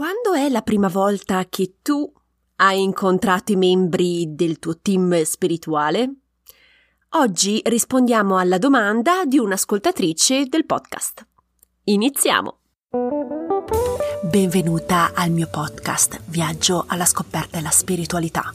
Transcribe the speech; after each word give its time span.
Quando 0.00 0.32
è 0.32 0.48
la 0.48 0.62
prima 0.62 0.88
volta 0.88 1.44
che 1.46 1.74
tu 1.82 2.10
hai 2.56 2.80
incontrato 2.80 3.52
i 3.52 3.56
membri 3.56 4.34
del 4.34 4.58
tuo 4.58 4.78
team 4.78 5.20
spirituale? 5.24 6.14
Oggi 7.18 7.60
rispondiamo 7.62 8.38
alla 8.38 8.56
domanda 8.56 9.26
di 9.26 9.36
un'ascoltatrice 9.36 10.46
del 10.46 10.64
podcast. 10.64 11.26
Iniziamo! 11.84 12.60
Benvenuta 14.22 15.12
al 15.12 15.32
mio 15.32 15.48
podcast 15.50 16.18
Viaggio 16.28 16.86
alla 16.88 17.04
scoperta 17.04 17.58
della 17.58 17.68
spiritualità. 17.68 18.54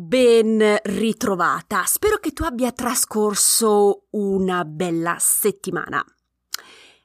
Ben 0.00 0.78
ritrovata, 0.84 1.82
spero 1.84 2.18
che 2.18 2.30
tu 2.30 2.44
abbia 2.44 2.70
trascorso 2.70 4.04
una 4.10 4.64
bella 4.64 5.16
settimana. 5.18 6.04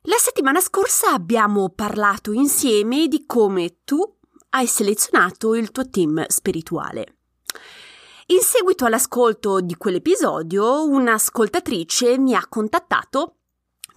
La 0.04 0.18
settimana 0.20 0.62
scorsa 0.62 1.12
abbiamo 1.12 1.70
parlato 1.70 2.32
insieme 2.34 3.08
di 3.08 3.26
come 3.26 3.80
tu 3.84 4.00
hai 4.50 4.68
selezionato 4.68 5.56
il 5.56 5.72
tuo 5.72 5.90
team 5.90 6.24
spirituale. 6.28 7.18
In 8.28 8.42
seguito 8.42 8.86
all'ascolto 8.86 9.60
di 9.60 9.76
quell'episodio, 9.76 10.86
un'ascoltatrice 10.86 12.20
mi 12.20 12.36
ha 12.36 12.46
contattato 12.48 13.38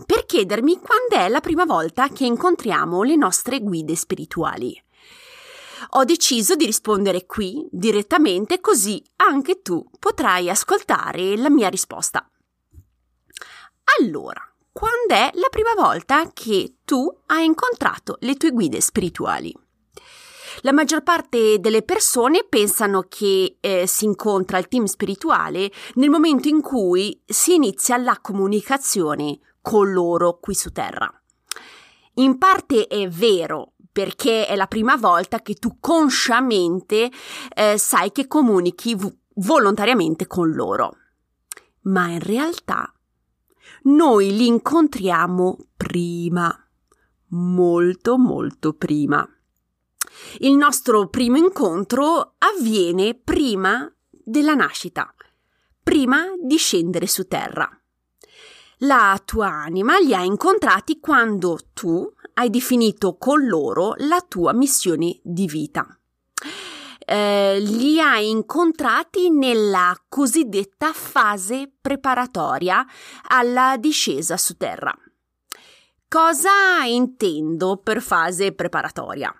per 0.06 0.24
chiedermi 0.24 0.80
quando 0.80 1.22
è 1.22 1.28
la 1.28 1.40
prima 1.40 1.66
volta 1.66 2.08
che 2.08 2.24
incontriamo 2.24 3.02
le 3.02 3.16
nostre 3.16 3.60
guide 3.60 3.94
spirituali 3.94 4.84
ho 5.90 6.04
deciso 6.04 6.54
di 6.54 6.66
rispondere 6.66 7.26
qui 7.26 7.66
direttamente 7.70 8.60
così 8.60 9.02
anche 9.16 9.62
tu 9.62 9.84
potrai 9.98 10.50
ascoltare 10.50 11.36
la 11.36 11.50
mia 11.50 11.68
risposta. 11.68 12.28
Allora, 13.98 14.40
quando 14.72 15.14
è 15.14 15.30
la 15.34 15.48
prima 15.50 15.72
volta 15.74 16.30
che 16.32 16.76
tu 16.84 17.10
hai 17.26 17.44
incontrato 17.44 18.16
le 18.20 18.34
tue 18.34 18.50
guide 18.50 18.80
spirituali? 18.80 19.54
La 20.62 20.72
maggior 20.72 21.02
parte 21.02 21.58
delle 21.60 21.82
persone 21.82 22.44
pensano 22.48 23.04
che 23.08 23.56
eh, 23.60 23.86
si 23.86 24.04
incontra 24.04 24.58
il 24.58 24.68
team 24.68 24.84
spirituale 24.84 25.70
nel 25.94 26.10
momento 26.10 26.48
in 26.48 26.60
cui 26.60 27.20
si 27.24 27.54
inizia 27.54 27.96
la 27.96 28.18
comunicazione 28.20 29.38
con 29.60 29.92
loro 29.92 30.38
qui 30.40 30.54
su 30.54 30.70
Terra. 30.72 31.10
In 32.14 32.38
parte 32.38 32.86
è 32.86 33.08
vero, 33.08 33.72
perché 33.96 34.46
è 34.46 34.56
la 34.56 34.66
prima 34.66 34.96
volta 34.96 35.40
che 35.40 35.54
tu 35.54 35.78
consciamente 35.80 37.10
eh, 37.54 37.78
sai 37.78 38.12
che 38.12 38.26
comunichi 38.26 38.94
v- 38.94 39.10
volontariamente 39.36 40.26
con 40.26 40.50
loro. 40.50 40.98
Ma 41.84 42.08
in 42.08 42.20
realtà 42.20 42.92
noi 43.84 44.36
li 44.36 44.48
incontriamo 44.48 45.68
prima, 45.78 46.54
molto 47.28 48.18
molto 48.18 48.74
prima. 48.74 49.26
Il 50.40 50.56
nostro 50.56 51.08
primo 51.08 51.38
incontro 51.38 52.34
avviene 52.36 53.14
prima 53.14 53.90
della 54.10 54.54
nascita, 54.54 55.10
prima 55.82 56.22
di 56.38 56.58
scendere 56.58 57.06
su 57.06 57.26
terra. 57.26 57.66
La 58.80 59.18
tua 59.24 59.48
anima 59.48 59.98
li 59.98 60.12
ha 60.12 60.22
incontrati 60.22 61.00
quando 61.00 61.58
tu 61.72 62.12
hai 62.38 62.50
definito 62.50 63.16
con 63.16 63.46
loro 63.46 63.94
la 63.98 64.24
tua 64.26 64.52
missione 64.52 65.18
di 65.22 65.46
vita. 65.46 65.86
Eh, 66.98 67.60
li 67.60 68.00
hai 68.00 68.28
incontrati 68.30 69.30
nella 69.30 69.96
cosiddetta 70.08 70.92
fase 70.92 71.72
preparatoria 71.80 72.84
alla 73.28 73.76
discesa 73.78 74.36
su 74.36 74.56
terra. 74.56 74.92
Cosa 76.08 76.84
intendo 76.84 77.78
per 77.78 78.02
fase 78.02 78.52
preparatoria? 78.52 79.32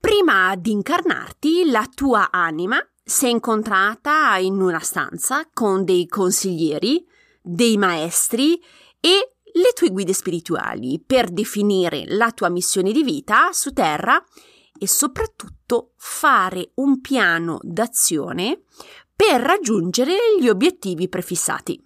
Prima 0.00 0.54
di 0.56 0.70
incarnarti, 0.70 1.70
la 1.70 1.86
tua 1.92 2.30
anima 2.30 2.78
si 3.02 3.26
è 3.26 3.28
incontrata 3.28 4.36
in 4.36 4.60
una 4.60 4.80
stanza 4.80 5.48
con 5.52 5.84
dei 5.84 6.06
consiglieri, 6.06 7.04
dei 7.42 7.76
maestri 7.76 8.62
e 9.00 9.37
le 9.58 9.72
tue 9.74 9.90
guide 9.90 10.12
spirituali 10.12 11.02
per 11.04 11.30
definire 11.30 12.04
la 12.06 12.30
tua 12.32 12.48
missione 12.48 12.92
di 12.92 13.02
vita 13.02 13.50
su 13.52 13.72
Terra 13.72 14.22
e 14.78 14.86
soprattutto 14.86 15.92
fare 15.96 16.70
un 16.74 17.00
piano 17.00 17.58
d'azione 17.62 18.62
per 19.14 19.40
raggiungere 19.40 20.14
gli 20.38 20.48
obiettivi 20.48 21.08
prefissati. 21.08 21.84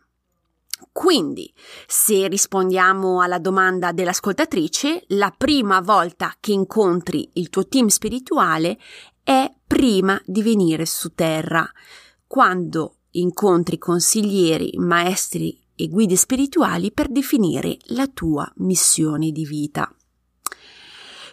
Quindi, 0.93 1.51
se 1.87 2.29
rispondiamo 2.29 3.23
alla 3.23 3.39
domanda 3.39 3.93
dell'ascoltatrice, 3.93 5.05
la 5.09 5.33
prima 5.35 5.81
volta 5.81 6.35
che 6.39 6.53
incontri 6.53 7.31
il 7.35 7.49
tuo 7.49 7.67
team 7.67 7.87
spirituale 7.87 8.79
è 9.23 9.51
prima 9.67 10.21
di 10.27 10.43
venire 10.43 10.85
su 10.85 11.15
Terra, 11.15 11.67
quando 12.27 12.97
incontri 13.13 13.79
consiglieri, 13.79 14.75
maestri 14.77 15.62
e 15.83 15.89
guide 15.89 16.17
spirituali 16.17 16.93
per 16.93 17.09
definire 17.09 17.77
la 17.87 18.07
tua 18.07 18.51
missione 18.59 19.33
di 19.33 19.45
vita. 19.45 19.93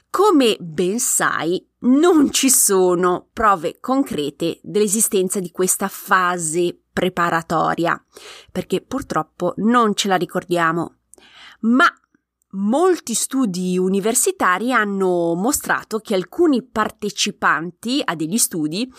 Come 0.09 0.57
ben 0.59 0.99
sai, 0.99 1.63
non 1.81 2.31
ci 2.31 2.49
sono 2.49 3.27
prove 3.31 3.79
concrete 3.79 4.59
dell'esistenza 4.63 5.39
di 5.39 5.51
questa 5.51 5.87
fase 5.87 6.75
preparatoria, 6.91 8.03
perché 8.51 8.81
purtroppo 8.81 9.53
non 9.57 9.93
ce 9.93 10.07
la 10.07 10.15
ricordiamo. 10.15 10.95
Ma 11.61 11.85
molti 12.53 13.13
studi 13.13 13.77
universitari 13.77 14.73
hanno 14.73 15.35
mostrato 15.35 15.99
che 15.99 16.15
alcuni 16.15 16.63
partecipanti 16.63 18.01
a 18.03 18.15
degli 18.15 18.39
studi 18.39 18.91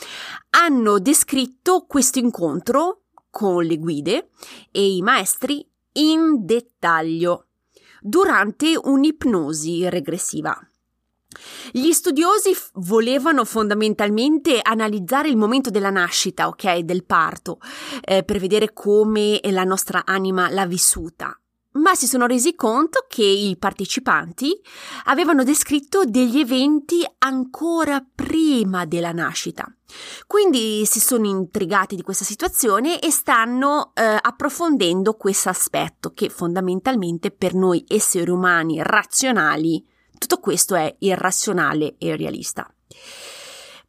hanno 0.51 1.01
descritto 1.01 1.87
questo 1.89 2.21
incontro 2.21 3.00
con 3.31 3.65
le 3.65 3.79
guide 3.79 4.31
e 4.71 4.95
i 4.97 5.03
maestri 5.03 5.67
in 5.93 6.45
dettaglio 6.45 7.47
durante 8.01 8.79
un'ipnosi 8.83 9.89
regressiva. 9.89 10.59
Gli 11.71 11.93
studiosi 11.93 12.55
f- 12.55 12.71
volevano 12.75 13.45
fondamentalmente 13.45 14.59
analizzare 14.61 15.29
il 15.29 15.37
momento 15.37 15.71
della 15.71 15.91
nascita, 15.91 16.49
ok, 16.49 16.79
del 16.79 17.05
parto, 17.05 17.61
eh, 18.03 18.25
per 18.25 18.39
vedere 18.39 18.73
come 18.73 19.39
la 19.45 19.65
nostra 19.65 20.03
anima 20.05 20.51
l'ha 20.51 20.67
vissuta 20.67 21.39
ma 21.73 21.95
si 21.95 22.07
sono 22.07 22.27
resi 22.27 22.55
conto 22.55 23.07
che 23.09 23.25
i 23.25 23.57
partecipanti 23.59 24.61
avevano 25.05 25.45
descritto 25.45 26.05
degli 26.05 26.41
eventi 26.41 27.05
ancora 27.19 28.05
prima 28.15 28.85
della 28.85 29.13
nascita. 29.13 29.73
Quindi 30.27 30.85
si 30.87 31.01
sono 31.01 31.27
intrigati 31.27 31.97
di 31.97 32.03
questa 32.03 32.25
situazione 32.25 33.01
e 33.01 33.11
stanno 33.11 33.93
eh, 33.95 34.19
approfondendo 34.21 35.15
questo 35.15 35.49
aspetto 35.49 36.13
che 36.13 36.29
fondamentalmente 36.29 37.31
per 37.31 37.55
noi 37.55 37.85
esseri 37.89 38.31
umani 38.31 38.83
razionali 38.83 39.85
tutto 40.21 40.39
questo 40.39 40.75
è 40.75 40.95
irrazionale 40.99 41.95
e 41.97 42.15
realista. 42.15 42.71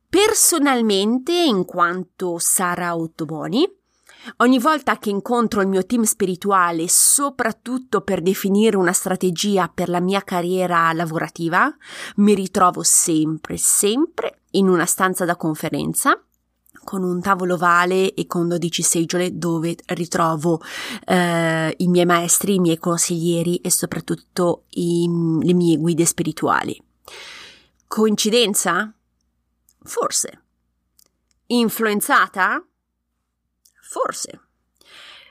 Personalmente, 0.08 1.34
in 1.34 1.66
quanto 1.66 2.38
Sara 2.40 2.96
Ottoboni, 2.96 3.69
Ogni 4.38 4.59
volta 4.59 4.98
che 4.98 5.10
incontro 5.10 5.62
il 5.62 5.68
mio 5.68 5.86
team 5.86 6.04
spirituale, 6.04 6.86
soprattutto 6.88 8.01
per 8.01 8.22
definire 8.22 8.78
una 8.78 8.94
strategia 8.94 9.68
per 9.68 9.90
la 9.90 10.00
mia 10.00 10.22
carriera 10.22 10.92
lavorativa, 10.94 11.74
mi 12.18 12.36
ritrovo 12.36 12.84
sempre, 12.84 13.57
sempre 13.57 14.42
in 14.51 14.68
una 14.68 14.86
stanza 14.86 15.25
da 15.25 15.36
conferenza 15.36 16.22
con 16.84 17.04
un 17.04 17.22
tavolo 17.22 17.56
ovale 17.56 18.13
e 18.13 18.25
con 18.25 18.48
12 18.48 18.81
seggiole 18.81 19.38
dove 19.38 19.75
ritrovo 19.88 20.62
eh, 21.06 21.74
i 21.78 21.88
miei 21.88 22.06
maestri, 22.06 22.56
i 22.56 22.60
miei 22.60 22.80
consiglieri 22.80 23.57
e 23.57 23.69
soprattutto 23.69 24.63
i, 24.72 25.07
le 25.42 25.54
mie 25.54 25.78
guide 25.78 26.06
spirituali. 26.06 26.81
Coincidenza? 27.88 28.92
Forse. 29.84 30.42
Influenzata? 31.48 32.66
Forse. 33.92 34.40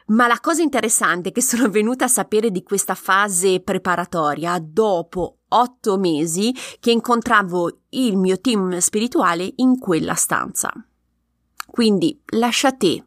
Ma 0.09 0.27
la 0.27 0.39
cosa 0.39 0.61
interessante 0.61 1.33
che 1.33 1.41
sono 1.41 1.71
venuta 1.71 2.05
a 2.05 2.09
sapere 2.09 2.51
di 2.51 2.63
questa 2.63 2.95
fase 2.95 3.61
preparatoria 3.61 4.59
dopo 4.61 5.39
otto 5.49 5.97
mesi 5.97 6.55
che 6.79 6.91
incontravo 6.91 7.85
il 7.91 8.19
mio 8.19 8.39
team 8.39 8.77
spirituale 8.77 9.51
in 9.57 9.79
quella 9.79 10.13
stanza. 10.13 10.71
Quindi 11.69 12.21
lascia 12.33 12.73
te 12.73 13.03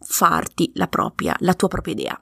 farti 0.00 0.70
la 0.74 0.88
propria, 0.88 1.34
la 1.38 1.54
tua 1.54 1.68
propria 1.68 1.94
idea. 1.94 2.20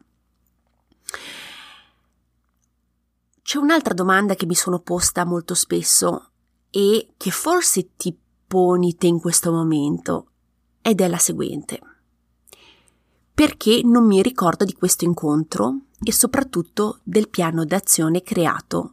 C'è 3.42 3.58
un'altra 3.58 3.92
domanda 3.92 4.36
che 4.36 4.46
mi 4.46 4.54
sono 4.54 4.78
posta 4.78 5.24
molto 5.24 5.54
spesso 5.54 6.30
e 6.70 7.14
che 7.16 7.30
forse 7.32 7.96
ti 7.96 8.16
poni 8.46 8.94
te 8.94 9.08
in 9.08 9.18
questo 9.18 9.50
momento 9.50 10.28
ed 10.80 11.00
è 11.00 11.08
la 11.08 11.18
seguente. 11.18 11.80
Perché 13.42 13.80
non 13.82 14.06
mi 14.06 14.22
ricordo 14.22 14.64
di 14.64 14.72
questo 14.72 15.04
incontro 15.04 15.86
e 16.00 16.12
soprattutto 16.12 17.00
del 17.02 17.28
piano 17.28 17.64
d'azione 17.64 18.22
creato 18.22 18.92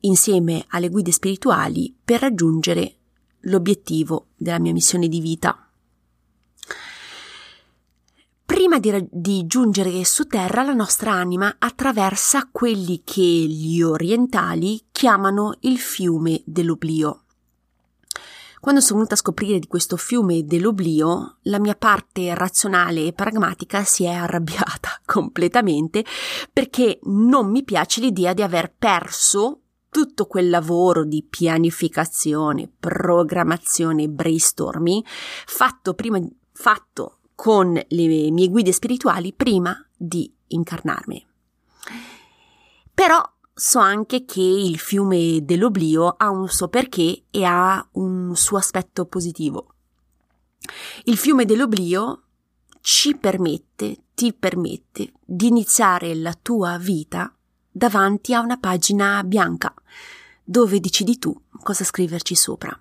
insieme 0.00 0.66
alle 0.68 0.90
guide 0.90 1.12
spirituali 1.12 1.96
per 2.04 2.20
raggiungere 2.20 2.96
l'obiettivo 3.44 4.26
della 4.36 4.58
mia 4.58 4.74
missione 4.74 5.08
di 5.08 5.22
vita. 5.22 5.66
Prima 8.44 8.78
di, 8.78 9.08
di, 9.10 9.46
giungere 9.46 10.04
su 10.04 10.26
terra, 10.26 10.62
la 10.62 10.74
nostra 10.74 11.12
anima 11.12 11.56
attraversa 11.58 12.50
quelli 12.52 13.00
che 13.02 13.22
gli 13.22 13.80
orientali 13.80 14.88
chiamano 14.92 15.54
il 15.60 15.78
fiume 15.78 16.42
dell'oblio. 16.44 17.22
Quando 18.60 18.80
sono 18.80 18.96
venuta 18.96 19.14
a 19.14 19.18
scoprire 19.18 19.58
di 19.58 19.66
questo 19.66 19.96
fiume 19.96 20.44
dell'oblio, 20.44 21.36
la 21.42 21.58
mia 21.58 21.74
parte 21.74 22.34
razionale 22.34 23.06
e 23.06 23.12
pragmatica 23.12 23.84
si 23.84 24.04
è 24.04 24.12
arrabbiata 24.12 25.00
completamente 25.06 26.04
perché 26.52 26.98
non 27.04 27.50
mi 27.50 27.62
piace 27.64 28.00
l'idea 28.00 28.32
di 28.32 28.42
aver 28.42 28.74
perso 28.76 29.60
tutto 29.90 30.26
quel 30.26 30.50
lavoro 30.50 31.04
di 31.04 31.24
pianificazione, 31.28 32.70
programmazione, 32.78 34.08
brainstorming 34.08 35.04
fatto 35.46 35.94
prima 35.94 36.20
fatto 36.52 37.18
con 37.34 37.72
le 37.72 38.30
mie 38.30 38.48
guide 38.48 38.72
spirituali 38.72 39.32
prima 39.32 39.74
di 39.96 40.32
incarnarmi. 40.48 41.26
Però 42.92 43.22
so 43.58 43.80
anche 43.80 44.24
che 44.24 44.40
il 44.40 44.78
fiume 44.78 45.44
dell'oblio 45.44 46.14
ha 46.16 46.30
un 46.30 46.48
suo 46.48 46.68
perché 46.68 47.24
e 47.28 47.42
ha 47.42 47.84
un 47.94 48.36
suo 48.36 48.56
aspetto 48.56 49.04
positivo. 49.06 49.74
Il 51.04 51.16
fiume 51.16 51.44
dell'oblio 51.44 52.22
ci 52.80 53.16
permette, 53.16 54.04
ti 54.14 54.32
permette 54.32 55.12
di 55.24 55.48
iniziare 55.48 56.14
la 56.14 56.38
tua 56.40 56.78
vita 56.78 57.34
davanti 57.68 58.32
a 58.32 58.40
una 58.40 58.58
pagina 58.58 59.24
bianca 59.24 59.74
dove 60.44 60.78
decidi 60.78 61.18
tu 61.18 61.36
cosa 61.60 61.82
scriverci 61.82 62.36
sopra. 62.36 62.80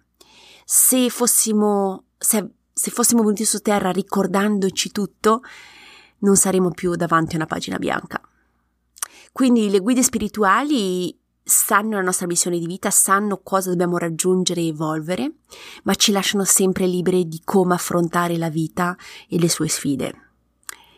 Se 0.63 1.09
fossimo, 1.09 2.03
se, 2.19 2.51
se 2.71 2.91
fossimo 2.91 3.23
venuti 3.23 3.45
su 3.45 3.61
terra 3.61 3.89
ricordandoci 3.91 4.91
tutto, 4.91 5.41
non 6.19 6.35
saremmo 6.35 6.69
più 6.69 6.93
davanti 6.95 7.33
a 7.33 7.37
una 7.37 7.47
pagina 7.47 7.79
bianca. 7.79 8.21
Quindi 9.37 9.69
le 9.69 9.81
guide 9.81 10.01
spirituali 10.01 11.15
sanno 11.43 11.97
la 11.97 12.01
nostra 12.01 12.25
missione 12.25 12.57
di 12.57 12.65
vita, 12.65 12.89
sanno 12.89 13.39
cosa 13.43 13.69
dobbiamo 13.69 13.99
raggiungere 13.99 14.61
e 14.61 14.69
evolvere, 14.69 15.31
ma 15.83 15.93
ci 15.93 16.11
lasciano 16.11 16.43
sempre 16.43 16.87
liberi 16.87 17.27
di 17.27 17.41
come 17.45 17.75
affrontare 17.75 18.35
la 18.35 18.49
vita 18.49 18.97
e 19.29 19.37
le 19.37 19.47
sue 19.47 19.67
sfide. 19.67 20.31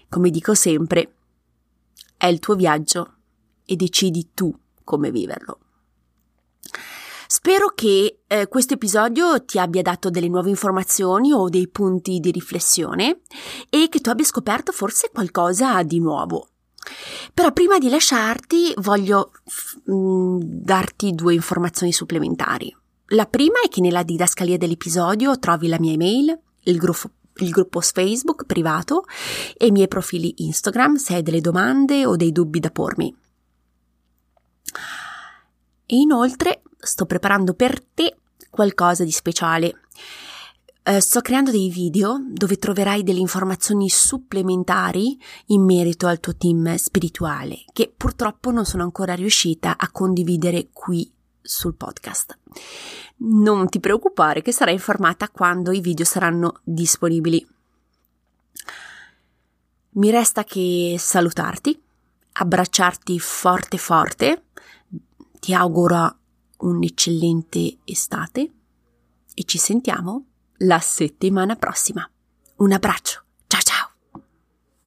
Come 0.08 0.30
dico 0.30 0.54
sempre, 0.54 1.16
è 2.16 2.28
il 2.28 2.40
tuo 2.40 2.56
viaggio 2.56 3.16
e 3.66 3.76
decidi 3.76 4.30
tu 4.34 4.58
come 4.86 5.12
viverlo. 5.12 5.60
Spero 7.28 7.74
che 7.76 8.22
eh, 8.26 8.48
questo 8.48 8.76
episodio 8.76 9.44
ti 9.44 9.60
abbia 9.60 9.82
dato 9.82 10.10
delle 10.10 10.30
nuove 10.30 10.50
informazioni 10.50 11.34
o 11.34 11.50
dei 11.50 11.68
punti 11.68 12.22
di 12.22 12.32
riflessione 12.32 13.20
e 13.70 13.90
che 13.90 14.00
tu 14.00 14.10
abbia 14.10 14.24
scoperto 14.24 14.72
forse 14.72 15.10
qualcosa 15.12 15.84
di 15.84 16.00
nuovo. 16.00 16.48
Però 17.34 17.52
prima 17.52 17.78
di 17.78 17.90
lasciarti 17.90 18.74
voglio 18.78 19.32
mh, 19.86 19.94
mm, 19.94 20.40
darti 20.42 21.12
due 21.14 21.34
informazioni 21.34 21.92
supplementari. 21.92 22.76
La 23.14 23.26
prima 23.26 23.62
è 23.64 23.70
che 23.70 23.82
nella 23.82 24.04
didascalia 24.04 24.58
dell'episodio 24.58 25.40
trovi 25.40 25.68
la 25.68 25.80
mia 25.80 25.94
email, 25.94 26.38
il 26.64 26.78
gruppo, 26.78 27.10
il 27.38 27.50
gruppo 27.50 27.82
Facebook 27.82 28.46
privato 28.46 29.06
e 29.58 29.68
i 29.68 29.72
miei 29.72 29.88
profili 29.88 30.34
Instagram 30.38 30.96
se 30.96 31.16
hai 31.16 31.24
delle 31.24 31.42
domande 31.42 32.06
o 32.06 32.16
dei 32.16 32.32
dubbi 32.32 32.60
da 32.60 32.70
pormi. 32.70 33.16
E 35.86 35.96
inoltre 35.96 36.62
sto 36.78 37.06
preparando 37.06 37.54
per 37.54 37.82
te 37.82 38.16
qualcosa 38.50 39.04
di 39.04 39.12
speciale. 39.12 39.74
Eh, 40.82 41.02
sto 41.02 41.22
creando 41.22 41.52
dei 41.52 41.70
video 41.70 42.20
dove 42.26 42.58
troverai 42.58 43.04
delle 43.04 43.20
informazioni 43.20 43.90
supplementari 43.90 45.20
in 45.48 45.64
merito 45.64 46.08
al 46.08 46.20
tuo 46.20 46.36
team 46.36 46.74
spirituale 46.76 47.64
che 47.74 47.94
purtroppo 47.96 48.50
non 48.52 48.66
sono 48.66 48.84
ancora 48.84 49.14
riuscita 49.14 49.76
a 49.78 49.92
condividere 49.92 50.70
qui 50.72 51.12
sul 51.42 51.76
podcast. 51.76 52.38
Non 53.18 53.68
ti 53.68 53.80
preoccupare 53.80 54.42
che 54.42 54.54
sarai 54.54 54.76
informata 54.76 55.30
quando 55.30 55.72
i 55.72 55.82
video 55.82 56.06
saranno 56.06 56.62
disponibili. 56.64 57.46
Mi 59.92 60.10
resta 60.12 60.44
che 60.44 60.96
salutarti, 60.98 61.80
abbracciarti 62.34 63.20
forte 63.20 63.78
forte, 63.78 64.44
ti 65.40 65.54
auguro 65.54 66.16
un'eccellente 66.58 67.80
estate 67.84 68.52
e 69.34 69.44
ci 69.44 69.58
sentiamo 69.58 70.24
la 70.60 70.80
settimana 70.80 71.56
prossima. 71.56 72.10
Un 72.58 72.72
abbraccio! 72.74 73.29